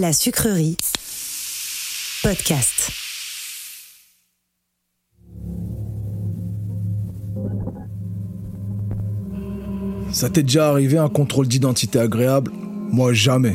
[0.00, 0.78] La sucrerie.
[2.22, 2.90] Podcast.
[10.10, 12.50] Ça t'est déjà arrivé un contrôle d'identité agréable?
[12.90, 13.54] Moi jamais.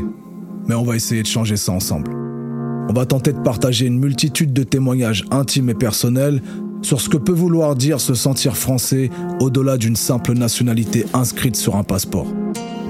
[0.67, 2.11] Mais on va essayer de changer ça ensemble.
[2.13, 6.43] On va tenter de partager une multitude de témoignages intimes et personnels
[6.83, 9.09] sur ce que peut vouloir dire se sentir français
[9.39, 12.27] au-delà d'une simple nationalité inscrite sur un passeport.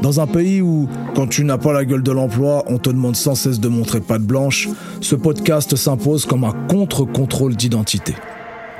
[0.05, 3.15] Dans un pays où, quand tu n'as pas la gueule de l'emploi, on te demande
[3.15, 4.69] sans cesse de montrer patte blanche,
[5.01, 8.13] ce podcast s'impose comme un contre-contrôle d'identité.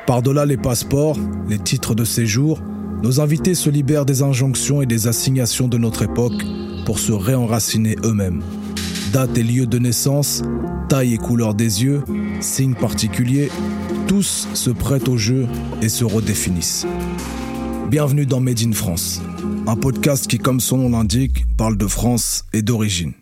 [0.06, 1.18] Par-delà les passeports,
[1.50, 2.62] les titres de séjour,
[3.02, 6.46] nos invités se libèrent des injonctions et des assignations de notre époque
[6.86, 8.44] pour se réenraciner eux-mêmes.
[9.12, 10.44] Date et lieu de naissance,
[10.90, 12.04] taille et couleur des yeux,
[12.40, 13.50] signes particuliers,
[14.06, 15.48] tous se prêtent au jeu
[15.82, 16.86] et se redéfinissent.
[17.90, 19.22] Bienvenue dans Made in France,
[19.68, 23.14] un podcast qui, comme son nom l'indique, parle de France et d'origine.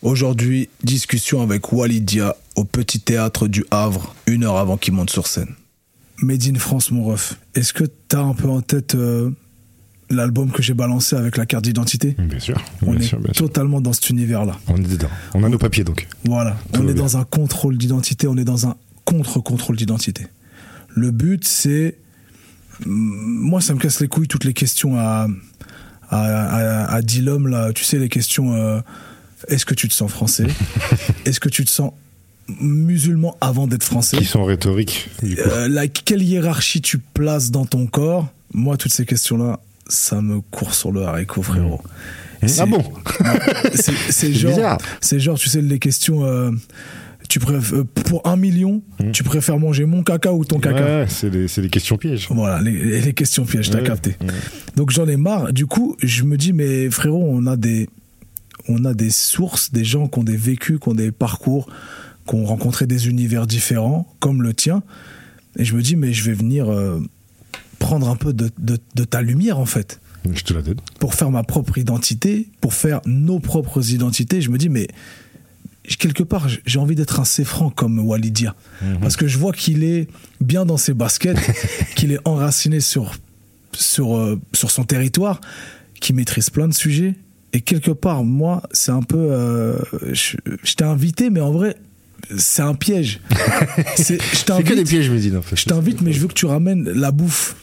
[0.00, 5.26] Aujourd'hui, discussion avec Walidia au Petit Théâtre du Havre, une heure avant qu'il monte sur
[5.26, 5.56] scène.
[6.22, 7.38] Made in France, mon ref.
[7.54, 9.30] Est-ce que t'as un peu en tête euh,
[10.10, 12.14] l'album que j'ai balancé avec la carte d'identité?
[12.18, 13.46] Bien sûr, On bien est sûr, bien sûr.
[13.46, 14.56] totalement dans cet univers-là.
[14.68, 15.08] On est dedans.
[15.34, 16.08] On a nos papiers donc.
[16.24, 16.56] Voilà.
[16.72, 17.02] Tout on est bien.
[17.02, 20.26] dans un contrôle d'identité, on est dans un contre-contrôle d'identité.
[20.94, 21.98] Le but, c'est.
[22.84, 25.28] Moi, ça me casse les couilles toutes les questions à.
[26.08, 27.72] à, à, à 10 l'homme, là.
[27.74, 28.54] Tu sais, les questions.
[28.54, 28.80] euh,
[29.48, 30.46] Est-ce que tu te sens français?
[31.26, 31.92] Est-ce que tu te sens
[32.60, 35.42] musulman avant d'être français Qui sont rhétoriques, du coup.
[35.46, 38.28] Euh, la, quelle hiérarchie tu places dans ton corps?
[38.54, 41.80] Moi, toutes ces questions-là, ça me court sur le haricot, frérot.
[42.46, 42.84] c'est- ah bon?
[44.10, 44.78] C'est genre,
[45.18, 46.24] genre, tu sais, les questions.
[46.24, 46.50] euh,
[47.28, 49.10] tu préfères, pour un million, Mm.
[49.10, 50.84] tu préfères manger mon caca ou ton caca?
[51.00, 52.28] Ouais, c'est des, des questions pièges.
[52.30, 54.10] Voilà, les, les questions pièges, t'as Ouais, capté.
[54.20, 54.26] ouais.
[54.76, 55.52] Donc j'en ai marre.
[55.52, 57.88] Du coup, je me dis, mais frérot, on a des,
[58.68, 61.68] on a des sources, des gens qui ont des vécus, qui ont des parcours,
[62.26, 64.82] qui ont rencontré des univers différents, comme le tien.
[65.58, 67.00] Et je me dis, mais je vais venir euh,
[67.78, 70.00] prendre un peu de, de- de ta lumière, en fait,
[70.30, 70.76] Je te la donne.
[70.98, 74.40] pour faire ma propre identité, pour faire nos propres identités.
[74.42, 74.88] Je me dis, mais
[75.98, 78.54] quelque part, j'ai envie d'être un Céfran comme Walidia.
[79.00, 80.08] Parce que je vois qu'il est
[80.40, 81.38] bien dans ses baskets,
[81.96, 83.12] qu'il est enraciné sur,
[83.72, 85.40] sur, euh, sur son territoire,
[86.00, 87.14] qu'il maîtrise plein de sujets.
[87.52, 89.16] Et quelque part, moi, c'est un peu.
[89.30, 89.78] euh,
[90.12, 91.76] je je t'ai invité, mais en vrai,
[92.38, 93.20] c'est un piège.
[93.96, 95.34] C'est- je que des t'invite, pièges, je me dis.
[95.36, 95.56] en fait.
[95.56, 97.56] je t'invite, mais je veux que tu ramènes la bouffe.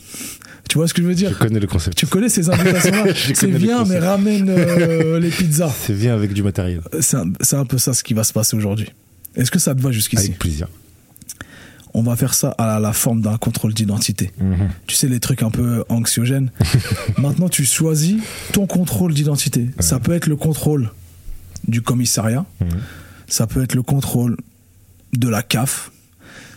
[0.70, 1.98] Tu vois ce que je veux Je dire connais le concept.
[1.98, 3.14] Tu connais ces invitations-là?
[3.14, 5.72] Je C'est bien, mais ramène euh, les pizzas.
[5.86, 6.82] C'est bien avec du matériel.
[7.02, 8.90] C'est un, un peu ça ce qui va se passer aujourd'hui.
[9.36, 10.24] Est-ce que ça te va jusqu'ici?
[10.28, 10.68] Avec plaisir.
[11.94, 14.32] On va faire ça à la, la forme d'un contrôle d'identité.
[14.40, 14.70] Mhm.
[14.88, 16.50] Tu sais, les trucs un peu anxiogènes.
[17.20, 18.16] Maintenant, tu choisis
[18.52, 19.68] ton contrôle d'identité.
[19.80, 20.90] Ça peut être le contrôle
[21.68, 22.46] du commissariat.
[22.62, 22.68] Mhm.
[23.28, 24.38] Ça peut être le contrôle
[25.14, 25.92] de la CAF.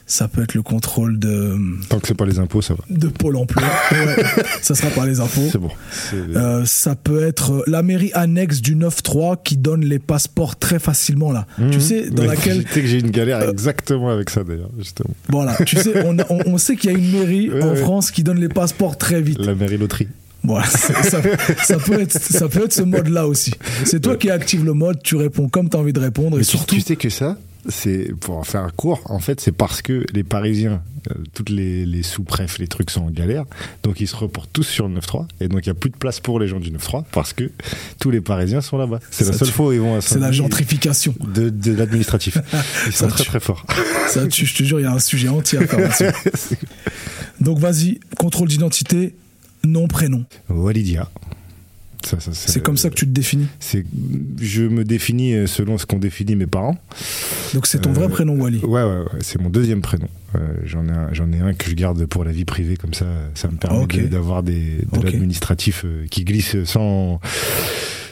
[0.08, 1.56] Ça peut être le contrôle de,
[1.88, 2.84] Tant que c'est pas les impôts, ça va.
[2.88, 3.64] de Pôle emploi.
[3.90, 4.24] Ouais,
[4.62, 5.48] ça sera par les impôts.
[5.50, 5.70] C'est bon.
[6.14, 10.78] Euh, ça peut être euh, la mairie annexe du 9-3 qui donne les passeports très
[10.78, 11.48] facilement là.
[11.56, 11.80] Tu Mhm.
[11.80, 12.62] sais, dans laquelle.
[12.66, 15.10] Tu sais que j'ai une galère exactement avec ça d'ailleurs, justement.
[15.28, 17.70] Voilà, tu sais, on, a- on, on sait qu'il y a une mairie Ouais, en
[17.70, 17.76] ouais.
[17.76, 19.40] France qui donne les passeports très vite.
[19.44, 20.06] La mairie loterie.
[20.44, 23.50] Voilà, ça, ça peut être, ça peut être ce mode-là aussi.
[23.84, 26.38] C'est toi qui active le mode, tu réponds comme tu as envie de répondre et
[26.38, 26.76] Mais surtout.
[26.76, 27.36] tu sais que ça,
[27.68, 31.50] c'est pour en faire un court, en fait, c'est parce que les Parisiens, euh, toutes
[31.50, 33.44] les, les sous-préfs, les trucs sont en galère,
[33.82, 35.96] donc ils se reportent tous sur le 9-3, et donc il n'y a plus de
[35.96, 37.50] place pour les gens du 9-3 parce que
[38.00, 39.00] tous les Parisiens sont là-bas.
[39.10, 41.14] C'est la seule fois où ils vont à C'est la gentrification.
[41.20, 42.38] de, de l'administratif.
[42.86, 43.64] Ils Ça sont très très forts.
[44.08, 46.12] Ça, tu- je te jure, il y a un sujet entier à faire.
[47.40, 49.14] Donc vas-y, contrôle d'identité,
[49.64, 50.24] nom, prénom.
[50.48, 51.08] Walidia.
[52.32, 53.48] C'est comme ça que tu te définis.
[54.40, 56.76] Je me définis euh, selon ce qu'ont défini mes parents.
[57.54, 58.58] Donc c'est ton vrai Euh, prénom, Wally.
[58.64, 60.08] Ouais, ouais, ouais, c'est mon deuxième prénom.
[60.34, 62.94] Euh, j'en ai un, j'en ai un que je garde pour la vie privée, comme
[62.94, 65.04] ça, ça me permet d'avoir des de Ok.
[65.04, 67.20] l'administratif qui glisse sans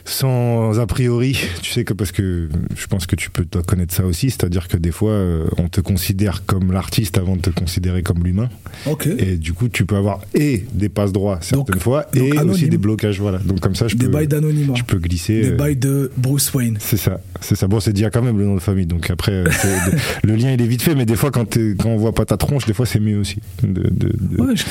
[0.05, 1.39] sans a priori.
[1.63, 4.69] Tu sais que parce que je pense que tu peux dois connaître ça aussi, c'est-à-dire
[4.69, 8.49] que des fois euh, on te considère comme l'artiste avant de te considérer comme l'humain,
[8.87, 9.07] Ok.
[9.07, 12.39] et du coup tu peux avoir et des passe droits certaines Donc- fois donc et
[12.41, 13.39] aussi des blocages, voilà.
[13.39, 14.75] Donc comme ça je Des peux bails d'anonymat.
[14.77, 15.41] je peux glisser.
[15.43, 16.77] Des euh, bails de Bruce Wayne.
[16.81, 17.67] c'est ça, c'est ça.
[17.67, 19.45] Bon, c'est déjà quand même le nom de famille, donc après, euh,
[20.25, 22.37] le lien il est vite fait, mais des fois quand, quand on voit pas ta
[22.37, 24.65] tronche, des fois c'est mieux aussi de, de, de, Ouais, je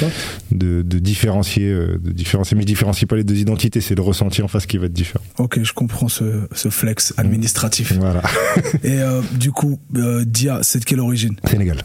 [0.52, 2.56] de- de différencier, de différencier.
[2.56, 4.94] Mais je différencie pas les deux identités, c'est le ressenti en face qui va être
[4.94, 5.23] différent.
[5.38, 7.94] Ok, je comprends ce, ce flex administratif.
[7.94, 8.22] Voilà.
[8.84, 11.36] Et euh, du coup, euh, Dia, c'est de quelle origine?
[11.50, 11.78] Sénégal.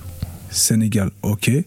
[0.51, 1.49] Sénégal, ok.
[1.49, 1.65] Et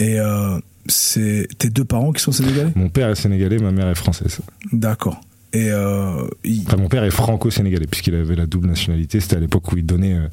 [0.00, 2.72] euh, c'est tes deux parents qui sont sénégalais?
[2.74, 4.38] Mon père est sénégalais, ma mère est française.
[4.72, 5.20] D'accord.
[5.54, 9.20] Et euh, il- Enfin, mon père est franco-sénégalais, puisqu'il avait la double nationalité.
[9.20, 10.26] C'était à l'époque où il donnait euh,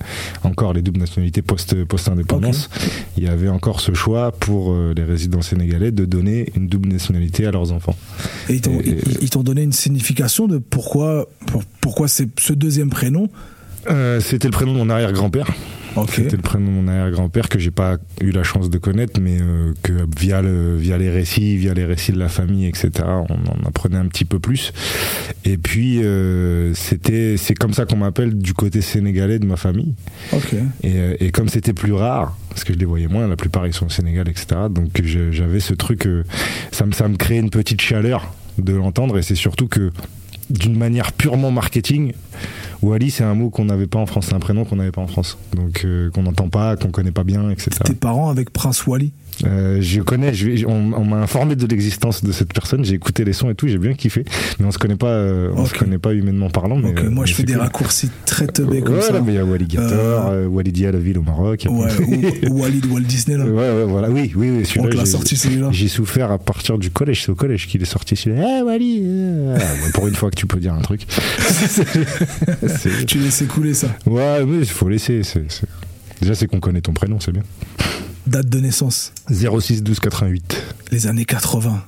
[0.44, 2.70] encore les doubles nationalités post- post-indépendance.
[3.18, 6.90] Il y avait encore ce choix pour euh, les résidents sénégalais de donner une double
[6.90, 7.96] nationalité à leurs enfants.
[8.50, 13.30] et ils t'ont Et- donné une signification de pourquoi, pour- pourquoi c'est ce deuxième prénom?
[13.90, 15.48] Euh, C'était le prénom de mon arrière-grand-père.
[16.10, 19.38] C'était le prénom de mon arrière-grand-père que j'ai pas eu la chance de connaître, mais
[19.42, 23.34] euh, que via, le, via les récits, via les récits de la famille, etc., on
[23.34, 24.74] en apprenait un petit peu plus.
[25.46, 29.94] Et puis, euh, c'était, c'est comme ça qu'on m'appelle du côté sénégalais de ma famille.
[30.84, 33.68] Et, euh, et comme c'était plus rare, parce que je les voyais moins, la plupart
[33.68, 34.62] ils sont au Sénégal, etc.
[34.70, 36.08] Donc j'avais ce truc,
[36.72, 39.92] ça, me, ça me créait une petite chaleur de l'entendre, et c'est surtout que
[40.52, 42.14] d'une manière purement marketing,
[42.82, 45.02] Wally c'est un mot qu'on n'avait pas en France, c'est un prénom qu'on n'avait pas
[45.02, 47.72] en France, donc euh, qu'on n'entend pas, qu'on connaît pas bien, etc.
[47.84, 49.12] Tes parents avec Prince Wally?
[49.46, 53.24] Euh, je connais, je on, on m'a informé de l'existence de cette personne, j'ai écouté
[53.24, 54.24] les sons et tout, j'ai bien kiffé,
[54.60, 56.78] mais on se connaît pas, euh, on se connaît pas humainement parlant.
[56.78, 57.62] Mais, euh, moi mais je fais des cool.
[57.64, 59.14] raccourcis très teubés comme Ouais, ça.
[59.14, 61.66] là, mais il y a Wally Gator, euh, Wally Dia, la ville au Maroc.
[61.70, 61.90] Ouais,
[62.50, 63.46] ou, de Walt Disney là.
[63.52, 64.10] Ouais, ouais, voilà.
[64.10, 64.66] Oui, oui, oui.
[64.66, 65.70] Celui-là, l'a sorti celui-là.
[65.72, 67.24] J'ai souffert à partir du collège.
[67.24, 68.60] C'est au collège qu'il est sorti celui-là.
[68.60, 71.08] Eh, Wally euh, voilà, bon, Pour une fois que tu peux dire un truc.
[71.40, 73.88] C'est- Tu laissais couler ça.
[74.06, 75.22] ouais, mais il faut laisser.
[76.22, 77.44] Déjà, c'est qu'on connaît ton prénom, c'est bien.
[78.28, 80.64] Date de naissance, 06 12 88.
[80.92, 81.84] les années 80.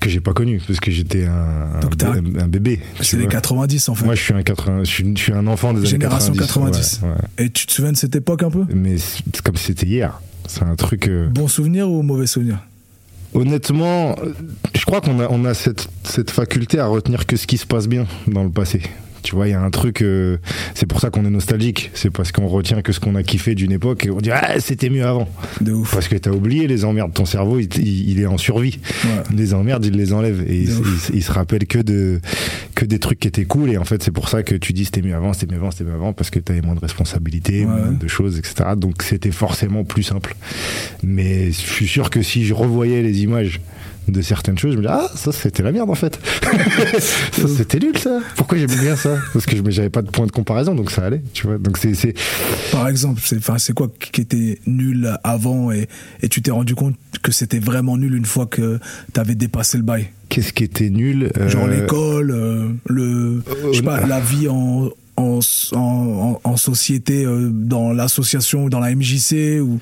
[0.00, 2.80] Que j'ai pas connu, parce que j'étais un, bébé.
[2.96, 3.32] tu C'est les vois.
[3.32, 4.04] 90 en fait.
[4.04, 6.98] Moi, je suis un, 80, je suis, je suis un enfant des Génération années 90.
[6.98, 7.00] 90.
[7.02, 7.44] ouais, ouais.
[7.46, 8.64] Et tu te souviens de cette époque un peu?
[8.74, 10.20] Mais c'est comme si c'était hier.
[10.46, 11.06] C'est un truc.
[11.08, 12.58] euh, Bon souvenir ou mauvais souvenir?
[13.34, 14.14] Honnêtement,
[14.74, 17.66] je crois qu'on a, on a cette, cette faculté à retenir que ce qui se
[17.66, 18.80] passe bien dans le passé.
[19.24, 20.36] Tu vois, il y a un truc, euh,
[20.74, 21.90] c'est pour ça qu'on est nostalgique.
[21.94, 24.60] C'est parce qu'on retient que ce qu'on a kiffé d'une époque et on dit ah
[24.60, 25.28] c'était mieux avant.
[25.60, 25.92] De ouf.
[25.92, 27.12] Parce que t'as oublié les emmerdes.
[27.14, 28.78] Ton cerveau, il, il- il est en survie.
[29.04, 29.10] Ouais.
[29.34, 30.66] Les emmerdes, il les enlève et
[31.14, 32.20] il, se rappelle que de
[32.74, 33.70] que des trucs qui étaient cool.
[33.70, 35.70] Et en fait, c'est pour ça que tu dis c'était mieux avant, c'était mieux avant,
[35.70, 37.66] c'était mieux avant parce que t'avais moins de responsabilités, Ouais.
[37.66, 38.70] moins de choses, etc.
[38.76, 40.36] Donc c'était forcément plus simple.
[41.02, 43.60] Mais je suis sûr que si je revoyais les images
[44.08, 46.18] de certaines choses, je me dis ah ça c'était la merde en fait.
[46.98, 48.20] ça c'était nul ça.
[48.36, 49.16] Pourquoi j'aimais bien ça?
[49.32, 51.22] Parce que je- j'avais pas de point de comparaison donc ça allait.
[51.32, 51.58] Tu vois.
[51.58, 52.14] Donc c'est
[52.72, 55.88] Par exemple, c'est enfin, c'est quoi qui était nul avant et,
[56.22, 58.78] et tu t'es rendu compte que c'était vraiment nul une fois que
[59.12, 60.08] t'avais dépassé le bail?
[60.28, 63.42] Qu'est-ce qui était nul Genre euh, l'école, euh, le,
[63.72, 65.38] je sais pas, la vie en, en,
[65.72, 69.78] en, en société, euh, dans l'association ou dans la MJC ou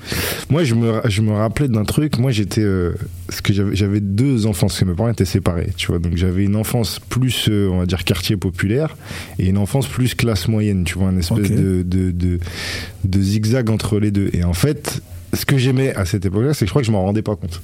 [0.49, 2.17] Moi, je me, je me rappelais d'un truc.
[2.19, 2.61] Moi, j'étais.
[2.61, 2.93] euh,
[3.29, 5.97] ce que j'avais, deux enfances, parce que mes parents étaient séparés, tu vois.
[5.99, 8.95] Donc, j'avais une enfance plus, euh, on va dire, quartier populaire
[9.39, 13.99] et une enfance plus classe moyenne, tu vois, une espèce de, de, de zigzag entre
[13.99, 14.29] les deux.
[14.33, 15.01] Et en fait,
[15.33, 17.35] ce que j'aimais à cette époque-là, c'est que je crois que je m'en rendais pas
[17.35, 17.61] compte.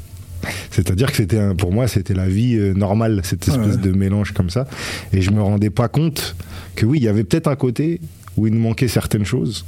[0.72, 3.82] C'est-à-dire que c'était un- pour moi c'était la vie euh, normale cette espèce Ouais.
[3.82, 4.68] de mélange comme ça.
[5.14, 6.36] Et je me rendais pas compte
[6.76, 8.00] que oui il y avait peut-être un côté
[8.38, 9.66] où il me manquait certaines choses.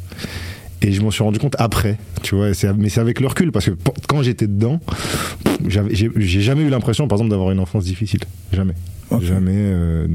[0.84, 2.48] Et je m'en suis rendu compte après tu vois.
[2.78, 3.72] Mais c'est avec le recul parce que
[4.08, 4.80] quand j'étais dedans
[5.68, 8.22] j'ai jamais eu l'impression par exemple d'avoir une enfance difficile.
[8.52, 8.74] Jamais.
[9.22, 10.08] Jamais euh,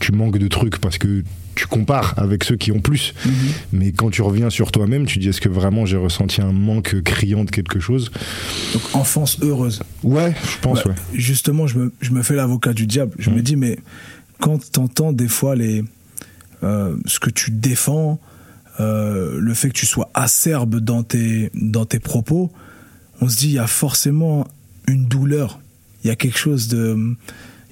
[0.00, 1.22] tu manques de trucs parce que
[1.54, 3.14] tu compares avec ceux qui ont plus
[3.72, 7.00] mais quand tu reviens sur toi-même tu dis est-ce que vraiment j'ai ressenti un manque
[7.02, 8.10] criant de quelque chose?
[8.72, 9.80] Donc enfance heureuse.
[10.02, 13.12] ouais je pense Bah, ouais Justement, je me, je me fais l'avocat du diable.
[13.18, 13.36] Je Mhm.
[13.36, 13.78] me dis, mais
[14.40, 15.84] quand t'entends des fois les,
[16.64, 18.18] euh, ce que tu défends,
[18.80, 22.50] euh, le fait que tu sois acerbe dans tes, dans tes propos,
[23.20, 24.48] on se dit, il y a forcément
[24.88, 25.60] une douleur.
[26.02, 27.16] Il y a quelque chose de,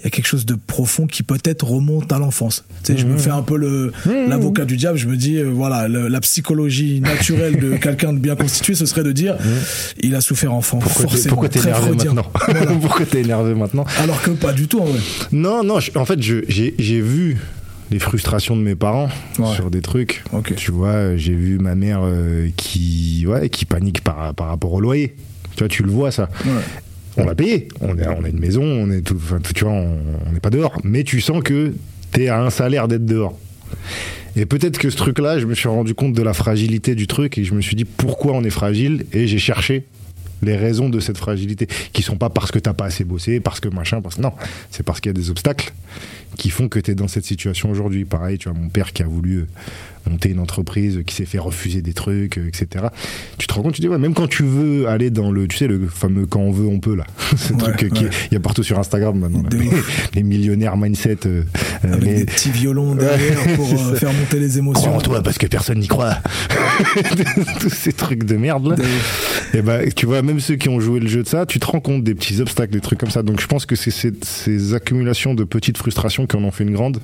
[0.03, 2.65] il y a quelque chose de profond qui peut-être remonte à l'enfance.
[2.83, 3.19] Tu sais, je me Mhm.
[3.21, 4.29] fais un peu le, Mhm.
[4.29, 4.99] l'avocat du diable.
[4.99, 8.85] Je me dis, euh, voilà, le- la psychologie naturelle de quelqu'un de bien constitué, ce
[8.85, 9.37] serait de dire,
[10.01, 10.79] il a souffert enfant.
[10.79, 11.45] Pourquoi t'es, forcément.
[11.45, 12.67] énervé maintenant Voilà.
[12.81, 14.99] pourquoi t'es énervé maintenant Alors que pas du tout en vrai.
[15.31, 17.39] non non je- en fait je- j'ai, vu
[17.93, 19.55] les frustrations de mes parents Ouais.
[19.55, 20.25] sur des trucs
[20.57, 24.81] tu vois j'ai vu ma mère euh, qui ouais qui panique par, par rapport au
[24.81, 25.15] loyer
[25.55, 26.51] tu vois tu le vois ça Ouais.
[27.17, 27.69] On l'a payé.
[27.81, 29.19] On a, une maison, on est tout,
[29.55, 30.79] tu vois, on n'est pas dehors.
[30.85, 31.73] Mais tu sens que
[32.13, 33.39] t'es à un salaire d'être dehors.
[34.37, 37.37] Et peut-être que ce truc-là, je me suis rendu compte de la fragilité du truc
[37.37, 39.05] et je me suis dit pourquoi on est fragile?
[39.13, 39.85] Et j'ai cherché
[40.43, 43.61] les raisons de cette fragilité, qui sont pas parce que t'as pas assez bossé, parce
[43.61, 44.33] que machin, parce non,
[44.71, 45.73] c'est parce qu'il y a des obstacles
[46.37, 48.05] qui font que tu es dans cette situation aujourd'hui.
[48.05, 49.47] Pareil, tu vois, mon père qui a voulu euh,
[50.11, 52.87] monter une entreprise, qui s'est fait refuser des trucs, euh, etc.
[53.39, 55.57] Tu te rends compte, tu dis, ouais, même quand tu veux aller dans le, tu
[55.57, 57.05] sais, le fameux quand on veut, on peut, là.
[57.37, 59.43] Ce truc qu'il y a partout sur Instagram maintenant.
[60.15, 61.19] Les, millionnaires mindset.
[61.27, 61.45] Euh,
[61.83, 62.15] Avec les...
[62.15, 64.83] des petits violons derrière pour faire monter les émotions.
[64.83, 66.17] Crois en toi, parce que personne n'y croit.
[67.61, 68.77] Tous ces trucs de merde, là.
[69.55, 71.67] Et bah, tu vois, même ceux qui ont joué le jeu de ça, tu te
[71.67, 73.23] rends compte des petits obstacles, des trucs comme ça.
[73.23, 76.65] Donc je pense que c'est ces, ces accumulations de petites frustrations qui en ont fait
[76.65, 77.01] une grande.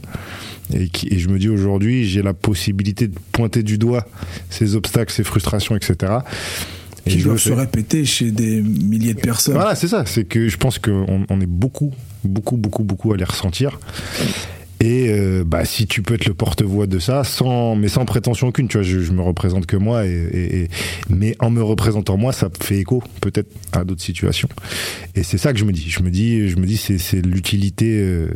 [0.75, 4.07] Et, qui, et je me dis aujourd'hui, j'ai la possibilité de pointer du doigt
[4.51, 6.13] ces obstacles, ces frustrations, etc.
[7.07, 9.55] Et qui doivent se répéter chez des milliers de personnes.
[9.55, 10.05] Voilà, c'est ça.
[10.07, 11.93] C'est que je pense qu'on on est beaucoup,
[12.25, 13.79] beaucoup, beaucoup, beaucoup à les ressentir.
[14.81, 18.49] Et euh, bah, si tu peux être le porte-voix de ça, sans, mais sans prétention
[18.49, 20.69] aucune, tu vois, je, je me représente que moi, et, et,
[21.09, 24.49] mais en me représentant moi, ça fait écho peut-être à d'autres situations.
[25.17, 25.91] Et c'est ça que je me dis.
[25.91, 27.99] Je me dis, je me dis, c'est l'utilité.
[27.99, 28.29] Euh,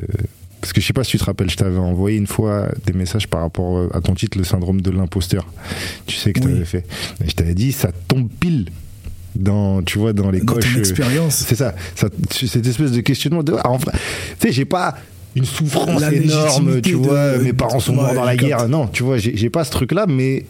[0.63, 2.93] parce que je sais pas si tu te rappelles, je t'avais envoyé une fois des
[2.93, 5.45] messages par rapport euh, à ton titre, le syndrome de l'imposteur.
[6.07, 6.87] Tu sais que tu avais fait.
[7.23, 8.71] Et je t'avais dit, ça tombe pile
[9.35, 13.43] dans tu vois dans les dans coches expérience c'est ça, ça cette espèce de questionnement
[13.43, 13.93] de en vrai
[14.39, 14.95] tu sais j'ai pas
[15.35, 18.69] une souffrance énorme, tu vois, mes parents sont morts dans la guerre.
[18.69, 20.45] Non, tu vois, j'ai pas ce truc-là, mais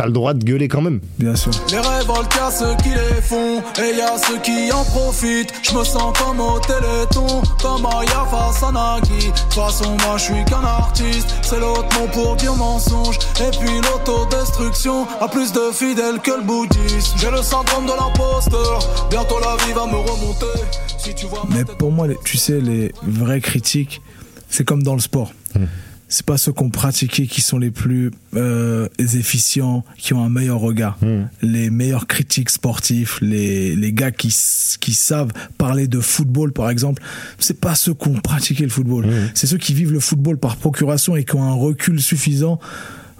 [0.00, 1.00] t'as le droit de gueuler quand même.
[1.18, 1.52] Bien sûr.
[1.70, 5.52] Les révoltes, y'a ceux qui les font, et y a ceux qui en profitent.
[5.62, 9.26] Je me sens comme au téléthon, comme Aya face à Nagui.
[9.26, 13.18] De toute façon, moi je suis qu'un artiste, c'est l'autre mot pour dire mensonge.
[13.40, 17.18] Et puis l'autodestruction a plus de fidèles que le bouddhisme.
[17.18, 18.78] J'ai le syndrome de l'imposteur,
[19.10, 20.60] bientôt la vie va me remonter.
[20.96, 24.00] Si tu vois Mais pour moi, tu sais, les vraies critiques,
[24.48, 25.32] c'est comme dans le sport.
[25.54, 25.64] Mmh
[26.10, 30.58] c'est pas ceux qu'on pratiqué qui sont les plus euh, efficients, qui ont un meilleur
[30.58, 30.98] regard.
[31.02, 31.28] Mmh.
[31.42, 34.34] Les meilleurs critiques sportifs, les, les gars qui,
[34.80, 37.00] qui savent parler de football, par exemple,
[37.38, 39.06] c'est pas ceux qui ont pratiqué le football.
[39.06, 39.30] Mmh.
[39.34, 42.58] C'est ceux qui vivent le football par procuration et qui ont un recul suffisant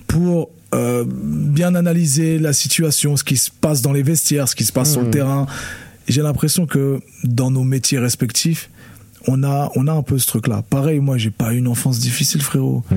[0.09, 4.65] pour euh, bien analyser la situation, ce qui se passe dans les vestiaires, ce qui
[4.65, 4.93] se passe mmh.
[4.93, 5.47] sur le terrain.
[6.09, 8.70] J'ai l'impression que dans nos métiers respectifs,
[9.27, 10.63] on a, on a un peu ce truc-là.
[10.69, 12.83] Pareil, moi, j'ai pas eu une enfance difficile, frérot.
[12.91, 12.97] Mm.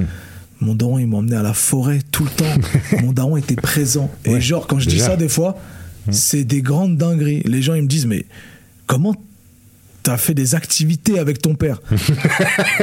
[0.61, 3.01] Mon daron, il m'emmenait à la forêt tout le temps.
[3.01, 4.09] Mon daron était présent.
[4.23, 5.57] Et genre, quand je dis ça des fois,
[6.07, 6.11] mm.
[6.11, 7.41] c'est des grandes dingueries.
[7.45, 8.25] Les gens, ils me disent, mais
[8.87, 9.15] comment
[10.03, 11.81] t'as fait des activités avec ton père?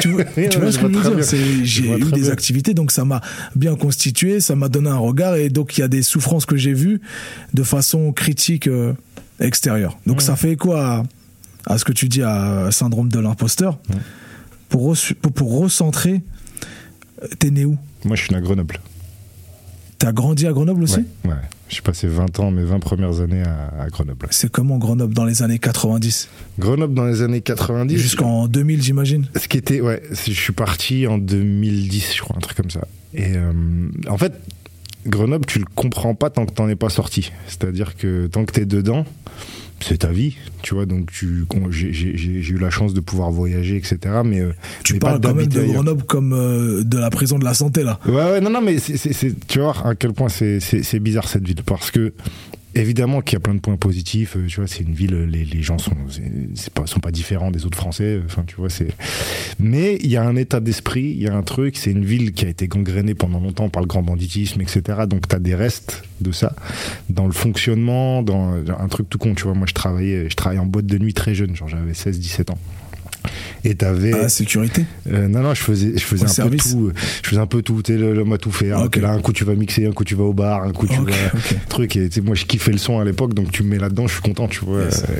[0.01, 1.65] Tu, vois, tu vois ce que je veux dire?
[1.65, 2.31] J'ai eu des bien.
[2.31, 3.21] activités, donc ça m'a
[3.55, 6.57] bien constitué, ça m'a donné un regard, et donc il y a des souffrances que
[6.57, 7.01] j'ai vues
[7.53, 8.95] de façon critique euh,
[9.41, 9.99] extérieure.
[10.07, 10.21] Donc mm.
[10.21, 11.05] ça fait quoi
[11.67, 13.79] à ce que tu dis à syndrome de l'imposteur.
[13.91, 13.97] Ouais.
[14.69, 16.23] Pour, pour, pour, recentrer,
[17.39, 17.77] t'es né où?
[18.05, 18.81] Moi, je suis né à Grenoble.
[19.99, 21.01] T'as grandi à Grenoble aussi?
[21.25, 21.37] Ouais, ouais.
[21.69, 24.27] J'ai passé 20 ans, mes 20 premières années à, à Grenoble.
[24.31, 29.27] C'est comment Grenoble dans les années 90 Grenoble dans les années 90 Jusqu'en 2000, j'imagine
[29.41, 32.89] Ce qui était, ouais, je suis parti en 2010, je crois, un truc comme ça.
[33.15, 33.53] Et euh,
[34.09, 34.33] en fait,
[35.07, 37.31] Grenoble, tu le comprends pas tant que t'en es pas sorti.
[37.47, 39.05] C'est-à-dire que tant que t'es dedans,
[39.83, 40.87] c'est ta vie, tu vois.
[40.87, 43.99] Donc, tu, j'ai eu la chance de pouvoir voyager, etc.
[44.25, 44.53] Mais euh,
[44.85, 47.83] tu mais parles quand même de Grenoble comme euh, de la prison de la santé,
[47.83, 47.99] là.
[48.07, 51.63] Ouais, ouais, non, non, mais c'est, tu vois à quel point c'est bizarre cette ville
[51.65, 52.13] parce que
[52.75, 54.37] Évidemment qu'il y a plein de points positifs.
[54.37, 55.97] Euh, tu vois, c'est une ville, les, les gens sont,
[56.75, 58.21] pas, sont pas différents des autres Français.
[58.25, 58.89] Enfin, tu vois, c'est.
[59.59, 61.77] Mais il y a un état d'esprit, il y a un truc.
[61.77, 65.01] C'est une ville qui a été gangrénée pendant longtemps par le grand banditisme, etc.
[65.09, 66.55] Donc, tu as des restes de ça
[67.09, 69.35] dans le fonctionnement, dans un truc tout con.
[69.35, 71.93] Tu vois, moi, je travaillais, je travaillais en boîte de nuit très jeune, genre j'avais
[71.93, 72.59] 16-17 ans.
[73.65, 74.13] Et t'avais.
[74.15, 76.63] Ah, la sécurité euh, Non, non, je faisais, je faisais Au un service.
[76.65, 76.93] peu tout.
[77.23, 77.83] Je faisais un peu tout.
[77.87, 78.73] Sais, l'homme a tout fait.
[78.73, 78.85] Hein.
[78.85, 79.01] Okay.
[79.01, 80.95] Là, un coup, tu vas mixer, un coup, tu vas au bar, un coup, tu
[80.95, 81.03] vas.
[81.03, 81.57] ok.
[81.69, 81.97] Truc.
[81.97, 84.23] Et moi, je kiffais le son à l'époque, donc tu me mets là-dedans, je suis
[84.23, 84.83] content, tu vois.
[84.85, 85.05] Yes.
[85.09, 85.13] Euh,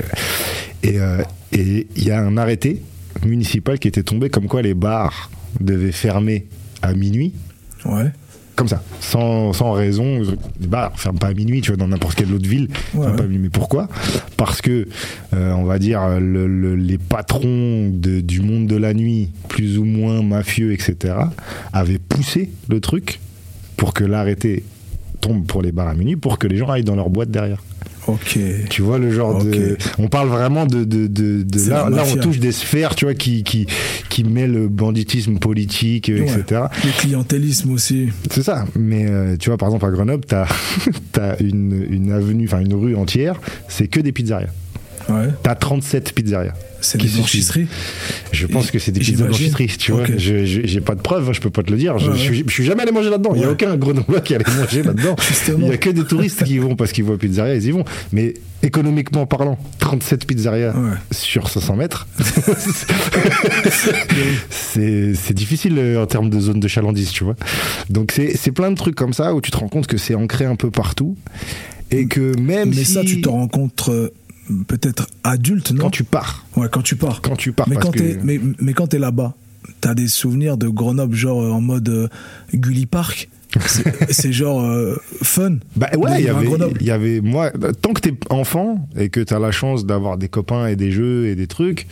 [0.83, 2.81] Et euh, et il y a un arrêté
[3.27, 5.31] municipal qui était tombé comme quoi les bars
[5.61, 6.47] devaient fermer
[6.81, 7.35] à minuit.
[7.85, 8.11] Ouais.
[8.61, 10.21] Comme ça, sans, sans raison.
[10.61, 12.69] Les bars ferment pas à minuit, tu vois, dans n'importe quelle autre ville.
[12.93, 13.17] Ouais, ferment ouais.
[13.17, 13.39] pas à minuit.
[13.45, 13.89] Mais pourquoi?
[14.37, 14.87] Parce que,
[15.33, 19.79] euh, on va dire, le- le- les patrons de- du monde de la nuit, plus
[19.79, 21.15] ou moins mafieux, etc.,
[21.73, 23.21] avaient poussé le truc
[23.79, 24.63] pour que l'arrêté
[25.23, 27.63] tombe pour les bars à minuit, pour que les gens aillent dans leur boîte derrière.
[28.13, 28.39] Ok.
[28.69, 29.77] Tu vois le genre de.
[29.99, 30.85] On parle vraiment de.
[30.85, 33.67] de, de, là, là, on touche des sphères, tu vois, qui, qui,
[34.09, 36.27] qui met le banditisme politique, euh, Ouais.
[36.41, 36.63] etc.
[36.85, 38.09] Le clientélisme aussi.
[38.31, 38.65] C'est ça.
[38.79, 40.47] Mais euh, tu vois, par exemple, à Grenoble, t'as
[41.19, 44.49] as une, une avenue, enfin une rue entière, c'est que des pizzerias.
[45.09, 45.29] Ouais.
[45.43, 46.53] t'as 37 pizzerias.
[46.83, 47.67] C'est des se blanchisseries.
[48.33, 50.05] Je pense que c'est des pizzas blanchisseries, tu vois.
[50.17, 51.99] Je- J'ai pas de preuves, hein, je peux pas te le dire.
[51.99, 53.33] Je, Ouais, je suis, je suis jamais allé manger là-dedans.
[53.35, 53.53] Il y a Ouais.
[53.53, 55.15] aucun grenoblois qui allait manger là-dedans.
[55.59, 57.71] Il y a que des touristes qui y vont parce qu'ils voient pizzeria, ils y
[57.71, 57.85] vont.
[58.13, 60.97] Mais économiquement parlant, 37 pizzerias Ouais.
[61.11, 62.07] sur 500 mètres,
[64.51, 67.37] c'est difficile euh, en termes de zone de chalandise, tu vois.
[67.89, 70.15] Donc c'est c'est plein de trucs comme ça où tu te rends compte que c'est
[70.15, 71.17] ancré un peu partout
[71.91, 74.13] et que même Mais si ça, tu te rencontres euh,
[74.67, 75.85] peut-être adulte, non?
[75.85, 77.21] Quand tu pars, Ouais, quand tu pars.
[77.23, 79.35] quand tu pars, mais, parce quand que- t'es, mais, mais quand t'es là-bas,
[79.81, 82.09] t'as des souvenirs de Grenoble, genre euh, en mode euh,
[82.55, 83.29] Gully Park?
[84.11, 87.51] C'est genre euh, fun Bah ouais, il y y avait moi
[87.83, 91.27] tant que t'es enfant et que t'as la chance d'avoir des copains et des jeux
[91.27, 91.89] et des trucs,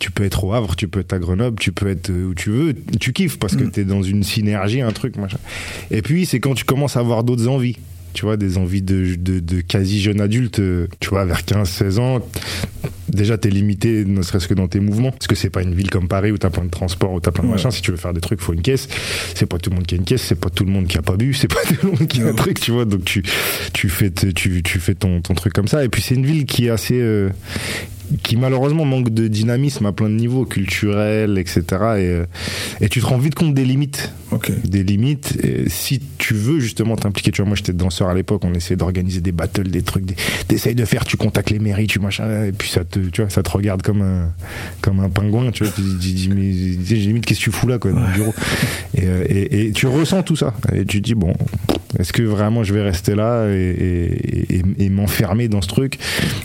[0.00, 2.34] tu peux être au Havre, tu peux être à Grenoble, tu peux être euh, où
[2.34, 3.70] tu veux, tu kiffes parce que Mm.
[3.70, 5.38] t'es dans une synergie, un truc machin.
[5.92, 7.76] Et puis c'est quand tu commences à avoir d'autres envies.
[8.14, 11.98] Tu vois, des envies de, de, de quasi jeune adulte, euh, tu vois, vers 15-16
[11.98, 12.20] ans,
[13.08, 15.10] déjà t'es limité, ne serait-ce que dans tes mouvements.
[15.10, 17.30] Parce que c'est pas une ville comme Paris où t'as plein de transports, où t'as
[17.32, 17.54] plein de Ouais.
[17.54, 17.70] machins.
[17.72, 18.88] Si tu veux faire des trucs, faut une caisse.
[19.34, 20.96] C'est pas tout le monde qui a une caisse, c'est pas tout le monde qui
[20.96, 22.84] a pas bu, c'est pas tout le monde qui a un truc, tu vois.
[22.84, 23.22] Donc tu,
[23.72, 25.84] tu fais, tu, tu fais ton, ton truc comme ça.
[25.84, 27.00] Et puis c'est une ville qui est assez.
[27.00, 27.28] euh,
[28.22, 31.62] qui malheureusement manque de dynamisme à plein de niveaux, culturel, etc.
[31.62, 32.24] Et, euh,
[32.80, 34.50] et tu te rends vite compte des limites Ok.
[34.64, 35.36] des limites.
[35.42, 38.76] Et si tu veux justement t'impliquer, tu vois, moi j'étais danseur à l'époque, on essayait
[38.76, 40.16] d'organiser des battles, des trucs, des-
[40.48, 43.30] t'essayes de faire, tu contactes les mairies, tu machin, et puis ça te, tu vois,
[43.30, 44.32] ça te regarde comme un,
[44.80, 47.92] comme un pingouin, tu vois, tu dis, mais limite, qu'est-ce que tu fous là, quoi,
[47.92, 48.34] dans le bureau?
[48.96, 51.34] Et, euh, et, et tu ressens tout ça, et tu te dis, bon,
[51.98, 55.98] est-ce que vraiment je vais rester là et, et, m'enfermer dans ce truc?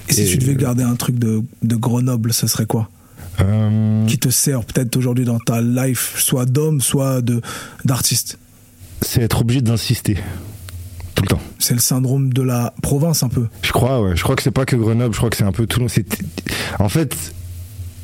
[0.10, 2.90] Et si tu devais garder un truc de, de Grenoble, ce serait quoi
[3.42, 7.42] Euh, Qui te sert peut-être aujourd'hui dans ta life, soit d'homme, soit de
[7.86, 8.38] d'artiste
[9.02, 10.18] C'est être obligé d'insister.
[11.16, 11.42] Tout le temps.
[11.58, 13.48] C'est le syndrome de la province un peu.
[13.62, 14.16] Je crois, ouais.
[14.16, 15.14] Je crois que c'est pas que Grenoble.
[15.14, 15.80] Je crois que c'est un peu tout.
[15.80, 15.92] le monde.
[16.80, 17.34] En fait,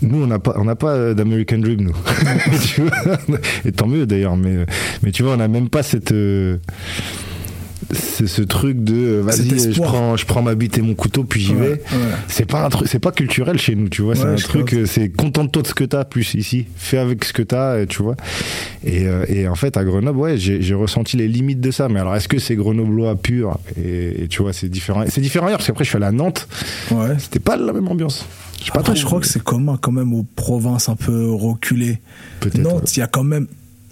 [0.01, 1.95] nous, on n'a pas, on pas euh, d'American Dream, nous.
[2.73, 3.17] Tu vois?
[3.63, 4.35] Et tant mieux d'ailleurs.
[4.35, 4.65] Mais,
[5.01, 6.11] mais tu vois, on n'a même pas cette.
[6.11, 6.57] euh,
[7.95, 11.23] c'est ce truc de euh, vas-y je prends je prends ma bite et mon couteau
[11.23, 11.71] puis j'y Ouais, vais.
[11.71, 11.79] ouais.
[12.27, 14.73] c'est pas un truc c'est pas culturel chez nous tu vois c'est un je truc
[14.73, 17.87] euh, c'est contente-toi de ce que t'as plus ici fais avec ce que t'as et
[17.87, 18.15] tu vois.
[18.83, 21.89] Et, euh, et en fait à Grenoble ouais j'ai ressenti les limites de ça.
[21.89, 23.57] Mais alors est-ce que c'est grenoblois pur?
[23.83, 25.03] Et, et tu vois c'est différent.
[25.09, 26.47] C'est différent ailleurs parce qu'après je suis allé à Nantes.
[26.91, 27.15] Ouais.
[27.17, 28.25] c'était pas la même ambiance.
[28.73, 31.99] Pas trop- je crois que c'est commun quand même aux provinces un peu reculées.
[32.39, 33.47] peut-être Nantes, il y a quand même.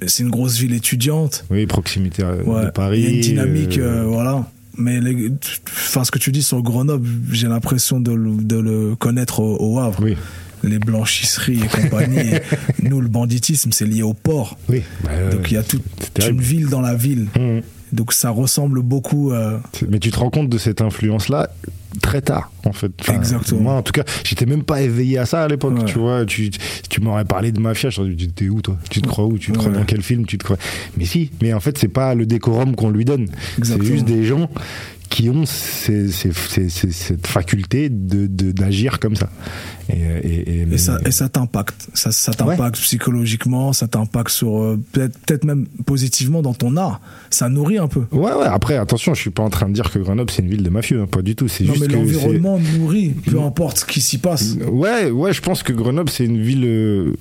[0.08, 1.46] C'est une grosse ville étudiante.
[1.50, 2.66] oui proximité euh, Ouais.
[2.66, 4.46] de Paris Il y a une dynamique, euh, euh, voilà.
[4.78, 5.32] Mais les-
[5.68, 9.58] enfin, ce que tu dis sur Grenoble, j'ai l'impression de, le- de le connaître au,
[9.60, 10.00] au Havre.
[10.04, 10.16] oui
[10.64, 12.32] Les blanchisseries et compagnie.
[12.82, 14.58] Nous, le banditisme, c'est lié au port.
[14.70, 15.84] oui Bah, Donc il y a toute
[16.28, 17.28] une ville dans la ville.
[17.38, 17.60] Mmh.
[17.94, 19.32] Donc ça ressemble beaucoup.
[19.32, 21.50] euh, Mais tu te rends compte de cette influence-là
[22.02, 22.92] très tard, en fait.
[23.14, 23.62] Exactement.
[23.62, 25.86] Moi, en tout cas, j'étais même pas éveillé à ça à l'époque, Ouais.
[25.86, 26.26] tu vois.
[26.26, 26.50] Tu,
[26.90, 28.78] tu m'aurais parlé de mafia, je dit, t'es où, toi?
[28.90, 29.38] Tu te crois où?
[29.38, 30.26] Tu te crois dans quel film?
[30.26, 30.58] Tu te crois?
[30.98, 33.28] Mais si, mais en fait, c'est pas le décorum qu'on lui donne.
[33.62, 34.50] C'est juste des gens
[35.10, 39.30] qui ont ces- ces- ces- ces- cette faculté de de- d'agir comme ça.
[39.90, 40.78] Et, et, et- Et
[41.12, 41.88] ça, t'impacte.
[41.94, 47.02] Ça, ça t'impacte psychologiquement, ça t'impacte sur euh, peut-être même positivement dans ton art.
[47.30, 48.02] Ça nourrit un peu.
[48.12, 50.50] Ouais, ouais, après, attention, je suis pas en train de dire que Grenoble, c'est une
[50.50, 51.48] ville de mafieux, hein, pas du tout.
[51.48, 54.58] C'est Non, juste mais l'environnement nourrit, peu importe ce qui s'y passe.
[54.72, 56.64] Ouais, ouais, je pense que Grenoble, c'est une ville.
[56.66, 57.14] euh,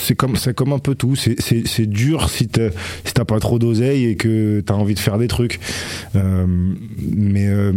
[0.00, 1.16] c'est comme, c'est comme un peu tout.
[1.16, 2.70] C'est, dur si t'as,
[3.04, 5.58] si pas trop d'oseille et que t'as envie de faire des trucs.
[6.16, 6.46] Euh,
[7.00, 7.72] mais, euh,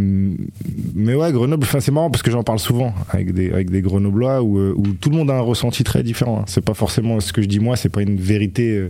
[0.95, 3.82] mais ouais, Grenoble, enfin, c'est marrant parce que j'en parle souvent avec des, avec des
[3.82, 6.40] Grenoblois où, euh, où tout le monde a un ressenti très différent.
[6.42, 6.46] hein.
[6.48, 8.90] C'est pas forcément ce que je dis moi, c'est pas une vérité, euh,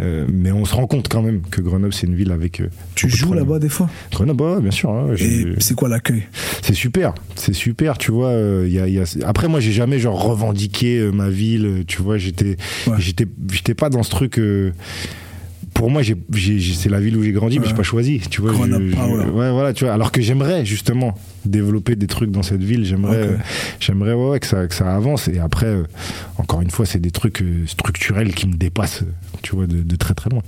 [0.00, 2.62] euh, mais on se rend compte quand même que Grenoble, c'est une ville avec.
[2.94, 3.88] Tu joues là-bas des fois?
[4.12, 4.90] Grenoble, ouais, bien sûr.
[4.90, 6.24] hein, Et c'est quoi l'accueil?
[6.62, 8.28] C'est super, c'est super, tu vois.
[8.28, 12.02] euh, y a, y a- Après, moi, j'ai jamais genre revendiqué euh, ma ville, tu
[12.02, 12.18] vois.
[12.18, 12.56] J'étais,
[12.86, 12.94] Ouais.
[12.98, 14.38] j'étais, j'étais pas dans ce truc.
[15.84, 18.52] Pour moi, c'est la ville où j'ai grandi, mais j'ai pas choisi, tu vois.
[18.52, 19.24] Grenoble je- je- Power.
[19.26, 19.92] ouais, voilà, tu vois.
[19.92, 22.86] Alors que j'aimerais justement développer des trucs dans cette ville.
[22.86, 23.36] J'aimerais, euh,
[23.80, 25.28] j'aimerais ouais, ouais, que ça, que ça avance.
[25.28, 25.82] Et après, euh,
[26.38, 29.04] encore une fois, c'est des trucs euh, structurels qui me dépassent,
[29.42, 30.40] tu vois, de, de très très loin.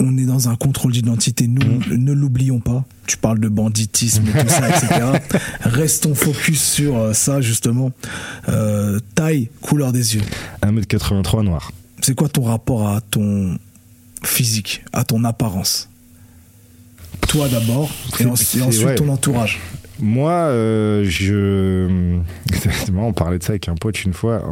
[0.00, 1.46] On est dans un contrôle d'identité.
[1.46, 1.94] Nous, Mm.
[1.96, 2.84] ne l'oublions pas.
[3.06, 5.38] Tu parles de banditisme et tout ça, etc.
[5.60, 7.92] Restons focus sur ça justement.
[9.14, 10.22] Taille, couleur des yeux.
[10.62, 11.70] 1m83 noir.
[12.00, 13.56] C'est quoi ton rapport à ton
[14.24, 15.88] physique, à ton apparence
[17.28, 18.94] Toi d'abord, et, en- ensuite ouais.
[18.94, 19.60] ton entourage.
[20.00, 22.18] Moi, euh, je.
[22.96, 24.42] On parlait de ça avec un pote une fois.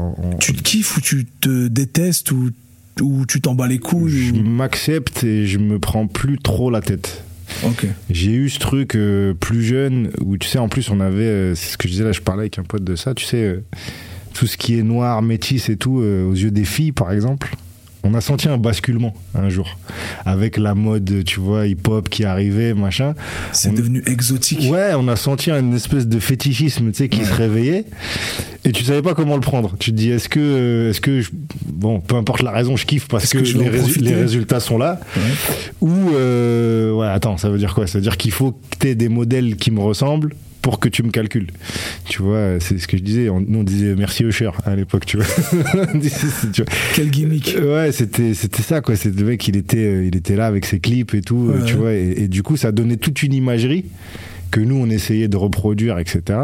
[0.41, 2.51] Tu te kiffes ou tu te détestes ou,
[3.01, 6.71] ou tu t'en bats les couilles Je ou- m'accepte et je me prends plus trop
[6.71, 7.23] la tête.
[8.11, 11.55] J'ai eu ce truc euh, plus jeune où tu sais en plus on avait euh,
[11.55, 13.37] c'est ce que je disais là je parlais avec un pote de ça tu sais
[13.45, 13.65] euh,
[14.35, 17.55] tout ce qui est noir métis et tout aux yeux des filles par exemple
[18.07, 19.79] on a senti un basculement un jour
[20.25, 23.15] avec la mode tu vois hip hop qui arrivait machin
[23.53, 24.71] C'est On- devenu exotique.
[24.71, 27.25] Ouais, on a senti une espèce de fétichisme, tu sais, qui Ouais.
[27.25, 27.85] se réveillait,
[28.65, 29.75] et tu savais pas comment le prendre.
[29.79, 31.31] Tu te dis, est-ce que, euh, est-ce que, je-
[31.67, 35.23] bon, peu importe la raison, je kiffe parce que, les, résu- résultats sont là, Ouais.
[35.81, 37.87] ou, euh, ouais, attends, ça veut dire quoi?
[37.87, 40.35] Ça veut dire qu'il faut que tu aies des modèles qui me ressemblent
[40.67, 41.47] pour que tu me calcules.
[42.09, 43.29] Tu vois, c'est ce que je disais.
[43.29, 45.25] On, nous, on disait merci Usher à l'époque, tu vois.
[46.53, 46.65] Tu.
[46.97, 47.57] Quel gimmick.
[47.63, 48.97] Ouais, c'était c'était ça quoi.
[48.97, 51.61] C'est le mec, il était euh, il était là avec ses clips et tout, euh,
[51.61, 51.65] Ouais.
[51.67, 51.93] tu vois.
[51.95, 53.85] Et, et du coup, ça donnait toute une imagerie
[54.57, 56.39] que nous on essayait de reproduire, etc.